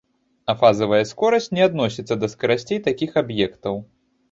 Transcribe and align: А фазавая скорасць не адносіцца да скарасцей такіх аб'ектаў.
А 0.53 0.53
фазавая 0.61 1.01
скорасць 1.09 1.49
не 1.59 1.63
адносіцца 1.69 2.19
да 2.23 2.31
скарасцей 2.33 2.83
такіх 2.91 3.23
аб'ектаў. 3.25 3.81